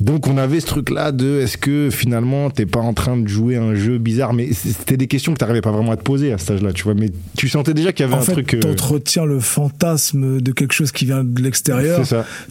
[0.00, 3.26] Donc on avait ce truc là de est-ce que finalement t'es pas en train de
[3.28, 6.32] jouer un jeu bizarre, mais c'était des questions que t'arrivais pas vraiment à te poser
[6.32, 6.94] à cet âge-là, tu vois.
[6.94, 8.54] Mais tu sentais déjà qu'il y avait En un fait, truc.
[8.54, 12.02] euh, t'entretiens le fantasme de quelque chose qui vient de l'extérieur,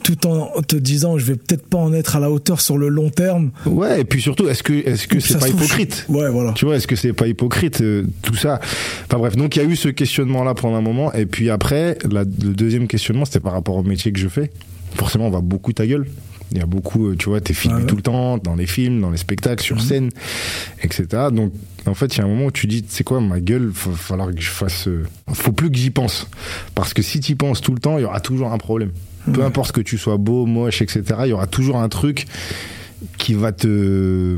[0.04, 2.88] tout en te disant, je vais peut-être pas en être à la hauteur sur le
[2.88, 3.52] long terme.
[3.66, 6.06] Ouais, et puis surtout, est-ce que est-ce que c'est pas hypocrite?
[6.10, 6.54] Ouais, voilà.
[6.54, 8.60] Tu vois, est-ce que c'est pas hypocrite euh, tout ça?
[9.06, 11.98] Enfin bref, donc il y a eu ce questionnement-là pendant un moment, et puis après,
[12.10, 14.50] la- le deuxième questionnement, c'était par rapport au métier que je fais.
[14.96, 16.08] Forcément, on va beaucoup ta gueule.
[16.52, 17.86] Il y a beaucoup, euh, tu vois, t'es filmé ouais.
[17.88, 19.82] tout le temps, dans les films, dans les spectacles, sur Mhm.
[19.82, 20.10] scène,
[20.84, 21.06] etc.
[21.32, 21.52] Donc,
[21.88, 23.92] en fait, il y a un moment où tu dis, c'est quoi, ma gueule, faut
[23.94, 24.88] falloir que je fasse.
[24.88, 25.04] euh,
[25.34, 26.28] Faut plus que j'y pense.
[26.76, 28.92] Parce que si tu y penses tout le temps, il y aura toujours un problème.
[29.34, 32.26] Peu importe que tu sois beau, moche, etc., il y aura toujours un truc
[33.18, 34.38] qui va te.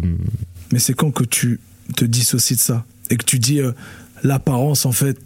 [0.71, 1.59] Mais c'est quand que tu
[1.97, 3.71] te dissocies de ça et que tu dis euh,
[4.23, 5.17] l'apparence en fait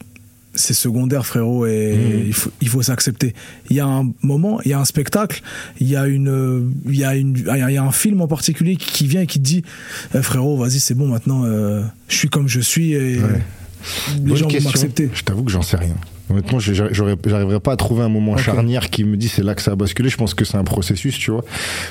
[0.55, 2.23] c'est secondaire frérot et Mhm.
[2.27, 3.33] il faut, il faut s'accepter.
[3.69, 5.41] Il y a un moment, il y a un spectacle,
[5.79, 8.75] il y a une il y a une il y a un film en particulier
[8.75, 9.63] qui, vient et qui te dit
[10.15, 13.41] Eh, frérot vas-y c'est bon maintenant euh, je suis comme je suis et Ouais.
[14.15, 14.69] les Bonne gens vont question.
[14.71, 15.09] m'accepter.
[15.13, 15.95] Je t'avoue que j'en sais rien.
[16.29, 19.71] Honnêtement, j'arriverais pas à trouver un moment charnière qui me dit c'est là que ça
[19.71, 20.09] a basculé.
[20.09, 21.43] Je pense que c'est un processus, tu vois,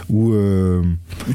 [0.08, 0.82] où euh,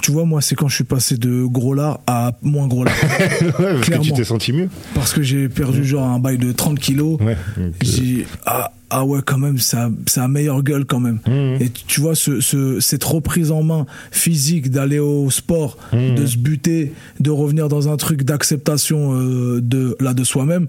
[0.01, 2.95] Tu vois moi c'est quand je suis passé de gros lard à moins gros lard
[3.41, 4.03] ouais, parce que Clairement.
[4.05, 4.69] tu t'es senti mieux.
[4.95, 7.19] parce que j'ai perdu genre un bail de 30 kilos.
[7.19, 7.35] Ouais.
[7.57, 11.19] euh, J'ai ah, ah ouais quand même ça ça a meilleure gueule quand même.
[11.27, 11.61] mmh.
[11.63, 16.15] Et tu vois, ce, ce- cette reprise en main physique d'aller au sport, Mhm.
[16.15, 20.67] de se buter, de revenir dans un truc d'acceptation euh, de là de soi-même,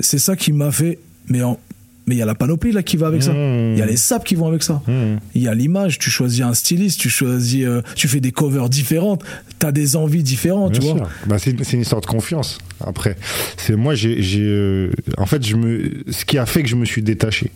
[0.00, 0.98] c'est ça qui m'a fait.
[1.32, 1.58] Mais en-
[2.06, 3.32] mais il y a la panoplie là qui va avec ça.
[3.32, 4.82] Il y a les sapes qui vont avec ça.
[4.88, 5.18] Mmh.
[5.36, 6.00] Il y a l'image.
[6.00, 9.22] Tu choisis un styliste, tu choisis, euh, tu fais des covers différentes.
[9.60, 10.96] T'as des envies différentes, Bien tu sûr.
[10.96, 11.08] vois.
[11.26, 12.58] Bah, c'est une histoire de confiance.
[12.84, 13.16] Après,
[13.56, 16.74] c'est moi, j'ai, j'ai, euh, en fait, je me, ce qui a fait que je
[16.74, 17.52] me suis détaché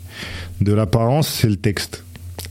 [0.60, 2.04] de l'apparence, c'est le texte.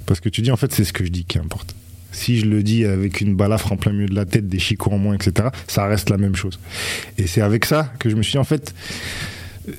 [0.06, 1.76] Parce que tu dis, en fait, c'est ce que je dis qui importe.
[2.12, 4.92] Si je le dis avec une balafre en plein milieu de la tête, des chicots
[4.92, 6.60] en moins, etc., ça reste la même chose.
[7.18, 8.74] Et c'est avec ça que je me suis dit, en fait,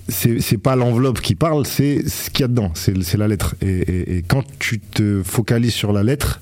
[0.09, 3.55] c'est pas l'enveloppe qui parle, c'est ce qu'il y a dedans, c'est la lettre.
[3.63, 6.41] Et, et- et quand tu te focalises sur la lettre,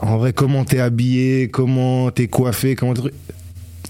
[0.00, 2.94] en vrai, comment t'es habillé, comment t'es coiffé, comment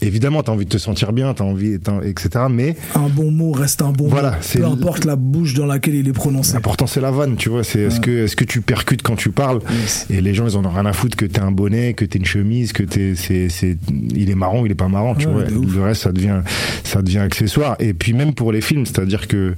[0.02, 2.44] Évidemment, t'as envie de te sentir bien, t'as envie, t'as- etc.
[2.50, 4.36] Mais Un bon mot reste un bon Voilà, mot.
[4.60, 6.54] Peu importe la bouche dans laquelle il est prononcé.
[6.54, 7.64] l'important c'est la vanne, tu vois.
[7.64, 10.06] C'est est-ce que est-ce que tu percutes quand tu parles Yes.
[10.10, 12.18] et les gens ils en ont rien à foutre que t'es un bonnet, que t'es
[12.18, 13.76] une chemise, que t'es c'est c'est
[14.14, 15.74] il est marrant, il est pas marrant, tu Ouais, vois.
[15.74, 16.40] Le reste ça devient
[16.84, 17.76] ça devient accessoire.
[17.78, 19.54] Et puis même pour les films, c'est-à-dire que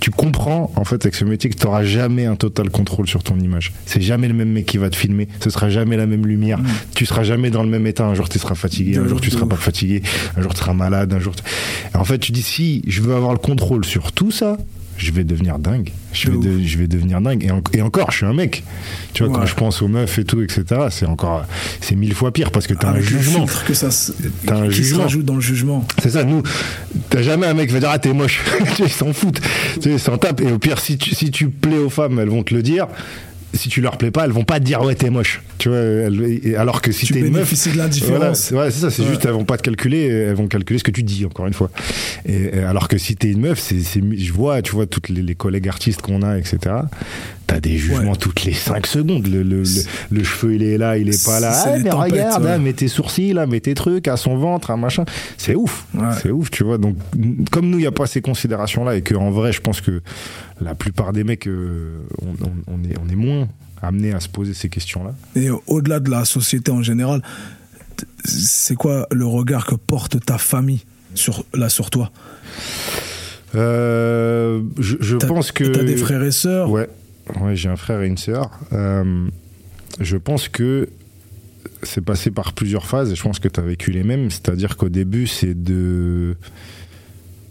[0.00, 3.38] tu comprends en fait avec ce métier que t'auras jamais un total contrôle sur ton
[3.38, 3.72] image.
[3.86, 6.58] C'est jamais le même mec qui va te filmer, ce sera jamais la même lumière,
[6.58, 6.66] Mm.
[6.94, 8.06] tu seras jamais dans le même état.
[8.06, 9.60] Un jour tu seras fatigué, un jour tu seras pas ouf.
[9.80, 10.02] Fatigué,
[10.36, 11.34] un jour tu seras malade, un jour.
[11.94, 14.56] En fait, tu dis si je veux avoir le contrôle sur tout ça,
[14.98, 15.92] je vais devenir dingue.
[16.12, 16.44] Je vais, ouf.
[16.44, 17.42] de- je vais devenir dingue.
[17.42, 18.64] Et, en- et encore, je suis un mec.
[19.14, 19.38] Tu vois, Ouais.
[19.38, 21.46] quand je pense aux meufs et tout, etc., c'est encore,
[21.80, 23.46] c'est mille fois pire parce que t'as un Avec le jugement.
[23.66, 23.88] que ça
[24.44, 25.02] T'as un qui se jugement.
[25.04, 25.86] rajoute dans le jugement.
[26.02, 26.42] C'est ça, nous,
[27.08, 28.42] t'as jamais un mec qui va dire, ah, t'es moche.
[28.66, 29.40] Tu sais, ils s'en foutent.
[29.76, 30.42] Tu sais, ils s'en tapent.
[30.42, 32.86] Et au pire, si tu, si tu plais aux femmes, elles vont te le dire.
[33.52, 35.42] Si tu leur plais pas, elles vont pas te dire, ouais, t'es moche.
[35.58, 38.38] Tu vois, elles- alors que si Tu t'es une meuf, de voilà, l'indifférence.
[38.38, 39.08] c'est ouais, c'est ça, c'est Ouais.
[39.08, 41.52] juste elles vont pas te calculer, elles vont calculer ce que tu dis encore une
[41.52, 41.70] fois.
[42.26, 45.22] Et, alors que si t'es une meuf, c'est, c'est, je vois, tu vois toutes les,
[45.22, 46.58] les collègues artistes qu'on a, etc.
[47.52, 48.16] T'as des jugements Ouais.
[48.16, 49.26] toutes les 5 secondes.
[49.26, 51.52] Le, le, le, le cheveu il est là, il est pas là.
[51.52, 52.50] C'est Ah, mais tempêtes, regarde, ouais.
[52.54, 55.04] ah, mets tes sourcils, là, mets tes trucs à son ventre, à machin.
[55.36, 56.04] C'est ouf, Ouais.
[56.22, 56.78] c'est ouf, tu vois.
[56.78, 56.96] Donc
[57.50, 59.80] comme nous, il y a pas ces considérations là et que en vrai, je pense
[59.80, 60.00] que
[60.60, 63.48] la plupart des mecs, euh, on, on- on est, on est moins
[63.82, 65.14] amenés à se poser ces questions là.
[65.34, 67.22] Et au-delà de la société en général,
[68.24, 70.82] c'est quoi le regard que porte ta famille
[71.14, 72.12] sur, là, sur toi?
[73.56, 75.64] Euh, je je pense que.
[75.64, 76.70] T'as des frères et sœurs?
[76.70, 76.88] Ouais,
[77.40, 78.50] ouais j'ai un frère et une sœur.
[78.72, 79.28] Euh,
[80.00, 80.88] je pense que
[81.82, 84.30] c'est passé par plusieurs phases et je pense que tu as vécu les mêmes.
[84.30, 86.36] C'est-à-dire qu'au début, c'est de.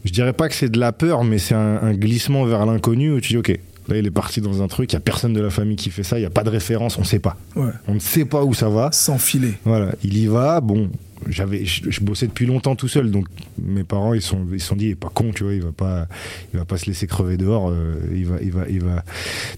[0.06, 3.12] Je dirais pas que c'est de la peur, mais c'est un, un glissement vers l'inconnu
[3.12, 5.34] où tu dis, ok, Là, il est parti dans un truc, il y a personne
[5.34, 7.38] de la famille qui fait ça, il y a pas de référence, on sait pas.
[7.56, 7.72] Ouais.
[7.88, 8.92] On ne sait pas où ça va.
[8.92, 9.56] Sans filer.
[9.66, 10.62] Voilà, il y va.
[10.62, 10.92] Bon,
[11.28, 13.26] j'avais, je, je bossais depuis longtemps tout seul, donc
[13.62, 15.72] mes parents ils sont, ils sont dit, il est pas con, tu vois, il va
[15.72, 16.08] pas,
[16.54, 17.70] il va pas se laisser crever dehors.
[17.70, 19.04] euh, il va, il va, il va.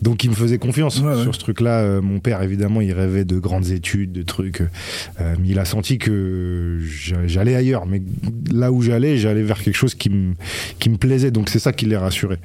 [0.02, 1.22] Donc il me faisait confiance Ouais, ouais.
[1.24, 1.80] sur ce truc-là.
[1.82, 5.66] Euh, mon père, évidemment, il rêvait de grandes études, de trucs, euh, mais il a
[5.66, 7.86] senti que j'a- j'allais ailleurs.
[7.86, 8.02] Mais
[8.52, 10.34] là où j'allais, j'allais vers quelque chose qui me,
[10.80, 11.32] qui me plaisait.
[11.32, 12.40] Donc c'est ça qui les rassurait.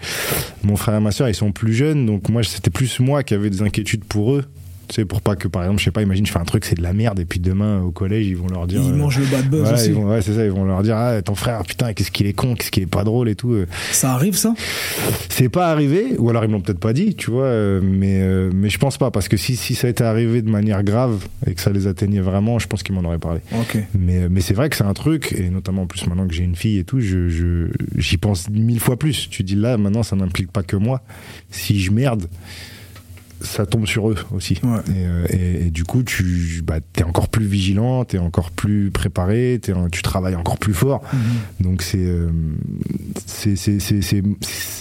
[0.63, 3.35] Mon frère et ma soeur, ils sont plus jeunes, donc moi c'était plus moi qui
[3.35, 4.45] avais des inquiétudes pour eux.
[4.89, 6.65] Tu sais, pour pas que, par exemple, je sais pas, imagine, je fais un truc,
[6.65, 8.81] c'est de la merde, et puis demain, au collège, ils vont leur dire.
[8.85, 9.87] Il euh, mange le bad buzz aussi.
[9.89, 12.27] ils vont- ouais, c'est ça, ils vont leur dire, ah, ton frère, putain, qu'est-ce qu'il
[12.27, 13.53] est con, qu'est-ce qu'il est pas drôle et tout.
[13.53, 13.67] euh.
[13.93, 14.55] Ça arrive, ça?
[15.29, 18.21] C'est pas arrivé, ou alors ils me l'ont peut-être pas dit, tu vois, euh, mais,
[18.23, 21.25] euh, mais je pense pas, parce que si, si ça était arrivé de manière grave
[21.47, 23.41] et que ça les atteignait vraiment, je pense qu'ils m'en auraient parlé.
[23.99, 26.45] Mais, mais c'est vrai que c'est un truc, et notamment en plus maintenant que j'ai
[26.45, 29.29] une fille et tout, je, je- j'y pense mille fois plus.
[29.31, 31.03] Tu dis là, maintenant, ça n'implique pas que moi.
[31.51, 32.27] Si je merde,
[33.41, 34.59] ça tombe sur eux aussi.
[34.63, 34.79] Ouais.
[34.89, 38.51] Et, euh, et- et du coup, tu bah, es encore plus vigilant, tu es encore
[38.51, 39.61] plus préparé,
[39.93, 41.03] tu travailles encore plus fort.
[41.13, 41.21] Mhm.
[41.61, 42.29] Donc c'est, euh,
[43.27, 44.23] c'est,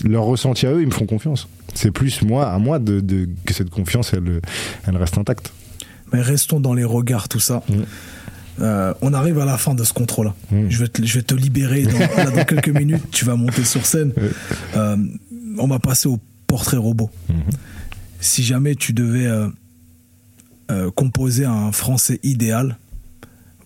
[0.07, 1.47] leur ressenti à eux, ils me font confiance.
[1.73, 4.41] C'est plus moi, à moi, de, de- que cette confiance, elle,
[4.87, 5.51] elle reste intacte.
[6.13, 7.63] Mais restons dans les regards, tout ça.
[7.67, 7.73] Mm.
[8.61, 10.31] Euh, on arrive à la fin de ce contrôle.
[10.51, 10.69] Mm.
[10.69, 13.03] Je, vais te, je vais te libérer dans, là, dans quelques minutes.
[13.11, 14.13] Tu vas monter sur scène.
[14.77, 14.95] Euh,
[15.57, 17.09] on va passer au portrait robot.
[17.29, 17.35] Mhm.
[18.25, 19.47] Si jamais tu devais euh,
[20.71, 22.75] euh, composer un français idéal,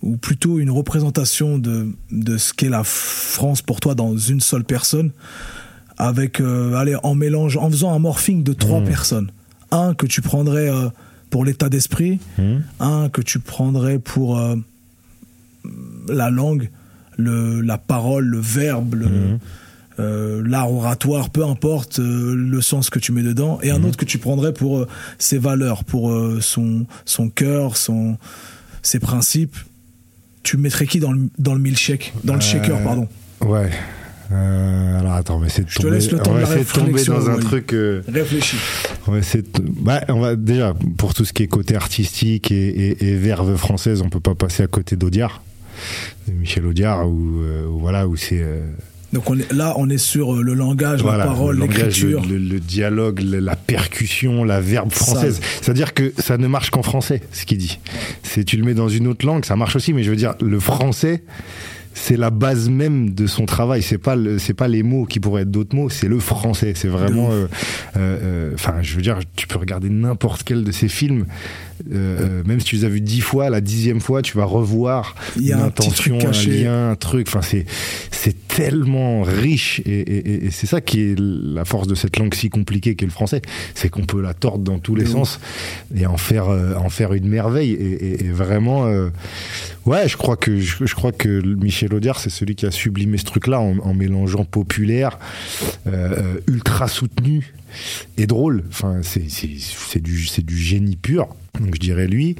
[0.02, 4.64] ou plutôt une représentation de, de ce qu'est la France pour toi dans une seule
[4.64, 5.12] personne,
[5.96, 8.84] avec, euh, allez, en mélange, en faisant un morphing de trois Mm.
[8.84, 9.30] personnes.
[9.70, 10.68] Un que tu prendrais
[11.30, 12.62] pour l'état d'esprit, Mhm.
[12.80, 14.38] un que tu prendrais pour
[16.08, 16.70] la langue,
[17.16, 19.38] le, la parole, le verbe, le- Mhm.
[20.00, 23.96] Euh, l'art oratoire, peu importe euh, le sens que tu mets dedans, et un autre
[23.96, 28.16] que tu prendrais pour euh, ses valeurs, pour son, son cœur, son,
[28.82, 29.56] ses principes.
[30.42, 33.08] Tu mettrais qui dans le, dans le milkshake Dans le shaker, pardon?
[33.42, 33.70] Ouais.
[34.32, 36.54] Alors attends, on va essayer de Je te tomber, laisse le temps on de va
[36.54, 37.74] la essayer de tomber dans un truc.
[38.08, 38.56] Réfléchis.
[39.08, 39.48] on va essayer de-
[39.80, 43.56] bah, on va déjà pour tout ce qui est côté artistique et, et, et verve
[43.56, 45.42] française, on peut pas passer à côté d'Audiard,
[46.28, 48.62] de Michel Audiard, où, euh, où voilà, où c'est euh,
[49.12, 52.22] Donc on est, là, on est sur euh, le langage, voilà, la parole, l'écriture.
[52.28, 55.40] le, le- le dialogue, le- la percussion, la verbe française.
[55.60, 57.80] C'est-à-dire que ça ne marche qu'en français, ce qu'il dit.
[58.22, 60.34] C'est tu le mets dans une autre langue, ça marche aussi, mais je veux dire,
[60.40, 61.22] le français,
[61.94, 63.82] c'est la base même de son travail.
[63.82, 66.72] C'est pas le- c'est pas les mots qui pourraient être d'autres mots, c'est le français.
[66.76, 67.46] C'est vraiment, euh,
[67.96, 71.26] euh, euh, enfin, je veux dire, tu peux regarder n'importe quel de ces films.
[71.88, 75.46] même si tu les as vus dix fois, la dixième fois, tu vas revoir Il
[75.46, 77.26] y a une un intention, un lien, un truc.
[77.26, 77.64] Enfin, c'est
[78.10, 82.18] c'est tellement riche et, et- et- et c'est ça qui est la force de cette
[82.18, 83.40] langue si compliquée qu'est le français,
[83.74, 85.40] c'est qu'on peut la tordre dans tous les sens
[85.96, 88.84] et en faire en faire une merveille et, vraiment
[89.86, 93.18] ouais je crois que je, je crois que Michel Audiard c'est celui qui a sublimé
[93.18, 95.18] ce truc là en, en mélangeant populaire
[95.86, 95.90] euh,
[96.36, 97.54] euh, ultra soutenu
[98.16, 101.28] et drôle enfin c'est du c'est du génie pur
[101.60, 102.36] donc je dirais lui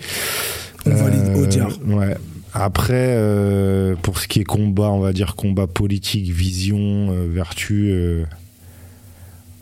[0.87, 1.79] On valide Euh, Audiard.
[1.87, 2.17] Ouais.
[2.53, 6.79] Après, euh, pour ce qui est combat, on va dire combat politique, vision,
[7.13, 8.25] euh, vertu, euh,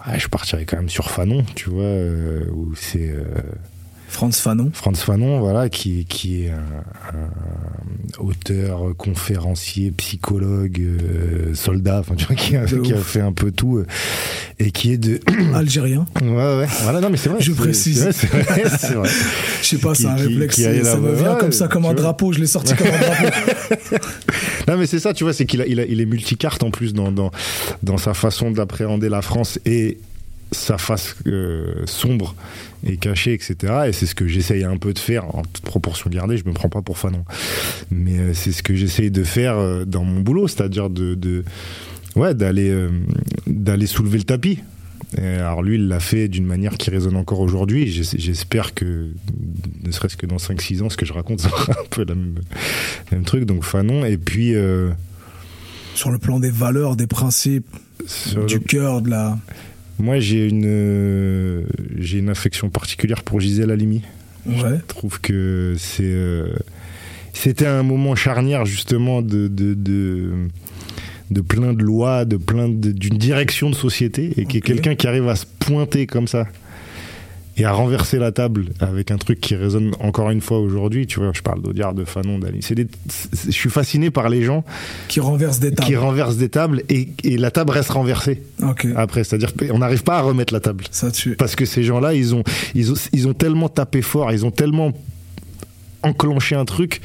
[0.06, 1.92] ouais, je partirais quand même sur Fanon, tu vois,
[2.50, 3.14] où c'est
[4.08, 4.70] Franz Fanon.
[4.72, 12.24] Franz Fanon, voilà, qui, qui est un, un auteur, conférencier, psychologue, euh, soldat, enfin, tu
[12.24, 13.86] vois, qui a, qui fait un peu tout, euh,
[14.58, 15.20] et qui est de.
[15.54, 16.06] Algérien.
[16.22, 17.38] Ouais, ouais, voilà, non, mais c'est vrai.
[17.40, 18.08] Je précise.
[18.12, 19.08] C'est vrai, c'est vrai.
[19.62, 20.54] Je sais pas, c'est un qui- réflexe.
[20.56, 21.94] qui ça me vient Ouais, comme ça, comme un vois.
[22.02, 22.32] drapeau.
[22.32, 23.96] Je l'ai sorti comme un drapeau.
[24.68, 26.70] Non, mais c'est ça, tu vois, c'est qu'il a, il a- il est multicarte en
[26.70, 27.30] plus dans, dans,
[27.82, 29.96] dans sa façon d'appréhender la France et
[30.52, 32.34] sa face euh, sombre
[32.86, 33.56] et cachée, etc.
[33.88, 36.52] Et c'est ce que j'essaye un peu de faire, en toute proportion gardée, je me
[36.52, 37.24] prends pas pour Fanon.
[37.90, 41.44] Mais euh, c'est ce que j'essaye de faire euh, dans mon boulot, c'est-à-dire de, de
[42.16, 42.88] ouais, d'aller euh,
[43.46, 44.60] d'aller soulever le tapis.
[45.16, 47.86] Et alors lui, il l'a fait d'une manière qui résonne encore aujourd'hui.
[47.90, 49.08] J'es- J'espère que,
[49.84, 52.34] ne serait-ce que dans 5-6 ans, ce que je raconte sera un peu la même,
[53.10, 53.44] le même truc.
[53.44, 54.04] Donc Fanon.
[54.04, 54.54] Et puis,
[55.94, 57.66] Sur le plan des valeurs, des principes,
[58.06, 59.38] sur du le- cœur, de la.
[59.98, 61.62] Moi j'ai une, euh,
[61.98, 64.02] j'ai une affection particulière pour Gisèle Halimi.
[64.46, 64.78] Ouais.
[64.78, 66.54] Je trouve que c'est, euh,
[67.32, 70.32] c'était un moment charnière justement de, de, de,
[71.30, 75.06] de plein de lois, de plein d'une direction de société et qui est quelqu'un qui
[75.06, 76.46] arrive à se pointer comme ça
[77.58, 81.06] et à renverser la table avec un truc qui résonne encore une fois aujourd'hui.
[81.06, 82.60] Tu vois, je parle d'Audiard, de Fanon, d'Ali.
[82.70, 82.86] Des-
[83.46, 84.64] je suis fasciné par les gens
[85.08, 85.86] Qui renverse des tables.
[85.88, 88.42] qui renversent des tables et, et la table reste renversée
[88.96, 89.24] après.
[89.24, 90.84] C'est-à-dire qu'on n'arrive pas à remettre la table.
[90.90, 91.34] Ça tue.
[91.36, 92.44] Parce que ces gens-là, ils ont,
[92.74, 94.92] ils, ont, ils ont tellement tapé fort, ils ont tellement
[96.02, 97.00] enclenché un truc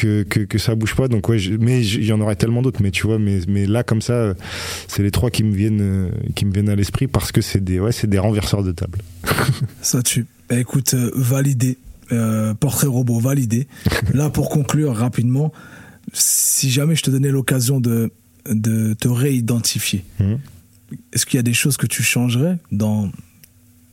[0.00, 1.08] que, que, que ça bouge pas.
[1.08, 2.80] Donc ouais, je- mais il y en aurait tellement d'autres.
[2.82, 4.34] Mais tu vois, mais, mais là comme ça,
[4.88, 7.62] c'est les trois qui me viennent, euh, qui me viennent à l'esprit parce que c'est
[7.62, 8.98] des, ouais, c'est des renverseurs de table.
[9.82, 10.26] Ça tue.
[10.48, 11.78] Bah, écoute, euh, validé.
[12.12, 13.68] Euh, portrait robot validé.
[14.14, 15.52] Là, pour conclure rapidement,
[16.12, 18.10] si jamais je te donnais l'occasion de,
[18.50, 20.38] de te réidentifier, Mhm.
[21.12, 23.10] est-ce qu'il y a des choses que tu changerais dans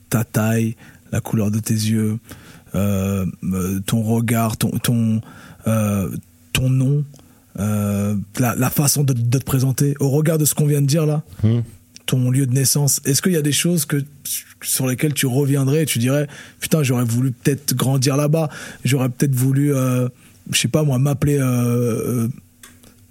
[0.10, 0.76] ta taille,
[1.12, 2.18] la couleur de tes yeux,
[2.74, 3.26] euh,
[3.86, 5.22] ton regard, ton, ton,
[6.54, 7.04] ton nom,
[7.60, 10.88] euh, la, la façon de, de te présenter, au regard de ce qu'on vient de
[10.88, 11.64] dire là Mhm.
[12.06, 13.98] ton lieu de naissance, est-ce qu'il y a des choses que
[14.64, 16.28] sur lesquelles tu reviendrais et tu dirais
[16.60, 18.50] putain j'aurais voulu peut-être grandir là-bas,
[18.86, 20.08] j'aurais peut-être voulu euh,
[20.52, 22.28] je sais pas moi m'appeler euh, euh,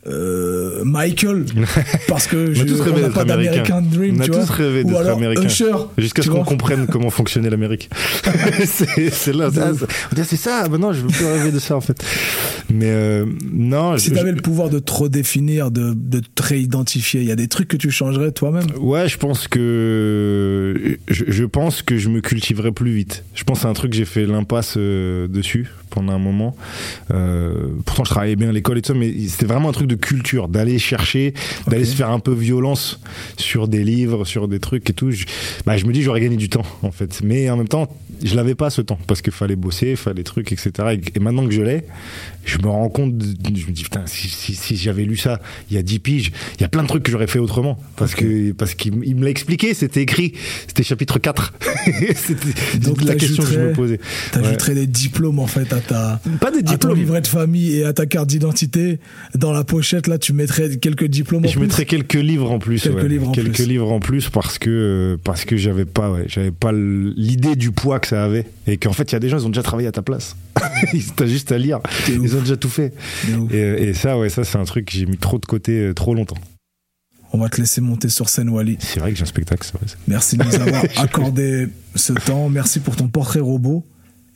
[0.07, 0.36] euh,
[0.85, 1.45] Michael
[2.09, 4.89] parce que je, on n'a pas d'American Dream On a tu tous vois rêvé ou
[4.89, 5.43] d'être alors américain.
[5.47, 7.91] Usher Jusqu'à ce qu'on comprenne comment fonctionnait l'Amérique.
[8.65, 9.51] c'est là.
[9.57, 10.69] ah, c'est ça.
[10.69, 12.03] Maintenant, je veux plus rêver de ça en fait.
[12.73, 13.99] Mais euh, non.
[13.99, 17.33] si je- tu avais le pouvoir de te redéfinir, de, de te réidentifier, il y
[17.33, 18.67] a des trucs que tu changerais toi-même?
[18.79, 23.25] Ouais, je pense que je, je pense que je me cultiverai plus vite.
[23.35, 26.55] Je pense c'est un truc que j'ai fait l'impasse euh, dessus pendant un moment.
[27.11, 29.89] Euh, pourtant, je travaillais bien à l'école et tout ça, mais c'était vraiment un truc
[29.89, 31.33] de culture, d'aller chercher,
[31.69, 33.01] d'aller se faire un peu violence
[33.39, 35.11] sur des livres, sur des trucs et tout.
[35.11, 35.25] Je,
[35.65, 37.89] bah, je me dis j'aurais gagné du temps en fait, mais en même temps,
[38.22, 40.70] je l'avais pas ce temps parce qu'il fallait bosser, il fallait trucs, etc.
[41.14, 41.85] Et, maintenant que je l'ai,
[42.44, 45.76] je me rends compte, je me dis putain, si, si, si j'avais lu ça il
[45.76, 48.14] y a 10 piges, il y a plein de trucs que j'aurais fait autrement parce
[48.14, 50.33] que parce qu'il il me l'a expliqué, c'était écrit,
[50.66, 51.55] c'était chapitre 4.
[52.14, 54.00] c'était Donc, la question que je me posais.
[54.33, 56.98] T'ajouterais des diplômes en fait à ta Pas des à ton diplômes.
[56.98, 58.98] livret de famille et à ta carte d'identité.
[59.35, 61.44] Dans la pochette là, tu mettrais quelques diplômes.
[61.44, 61.61] en Je plus.
[61.62, 62.83] mettrais quelques livres en plus.
[62.83, 63.09] Quelques ouais.
[63.09, 63.66] livres en quelques plus.
[63.66, 68.00] livres en plus parce que parce que j'avais pas ouais, j'avais pas l'idée du poids
[68.00, 69.88] que ça avait et qu'en fait il y a des gens ils ont déjà travaillé
[69.88, 70.37] à ta place.
[71.16, 71.81] T'as juste à lire.
[72.09, 72.35] Ils ouf.
[72.37, 72.95] ont déjà tout fait.
[73.51, 75.95] Et, et ça ouais ça c'est un truc que j'ai mis trop de côté euh,
[75.95, 76.37] trop longtemps.
[77.33, 78.79] On va te laisser monter sur scène, Wally.
[78.81, 79.66] C'est vrai que j'ai un spectacle.
[79.75, 79.87] vrai.
[80.07, 82.49] Merci de nous avoir accordé ce temps.
[82.49, 83.85] Merci pour ton portrait robot.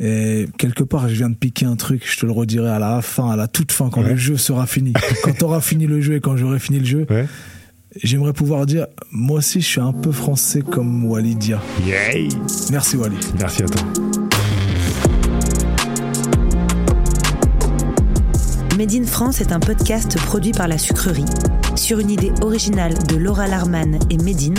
[0.01, 3.01] Et quelque part, je viens de piquer un truc, je te le redirai à la
[3.01, 4.11] fin, à la toute fin, quand Ouais.
[4.11, 4.93] le jeu sera fini.
[5.23, 7.27] Quand tu auras fini le jeu et quand j'aurai fini le jeu, Ouais.
[7.97, 11.61] J'aimerais pouvoir dire, moi aussi, je suis un peu français comme Wally Dia.
[11.87, 12.29] Yay.
[12.71, 13.17] Merci Wally.
[13.39, 13.83] Merci à toi.
[18.77, 21.27] Made in France est un podcast produit par La Sucrerie,
[21.77, 24.57] sur une idée originale de Laura Larman et Médine,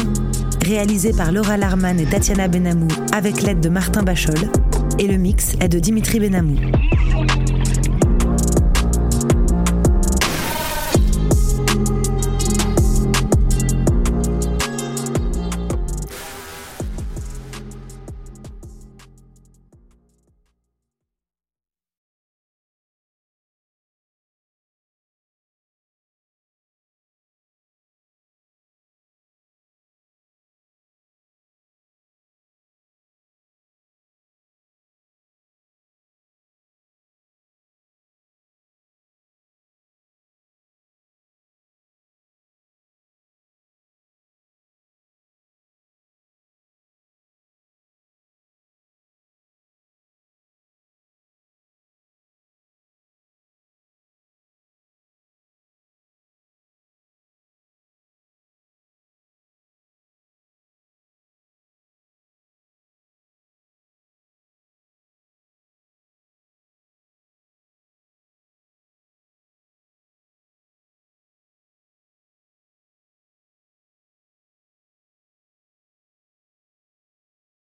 [0.64, 4.36] réalisé par Laura Larman et Tatiana Benamou avec l'aide de Martin Bachol,
[5.00, 6.58] et le mix est de Dimitri Benamou.